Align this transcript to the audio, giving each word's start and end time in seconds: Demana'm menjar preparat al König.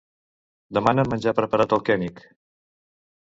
Demana'm 0.77 1.11
menjar 1.15 1.33
preparat 1.41 1.75
al 1.79 1.85
König. 1.91 2.25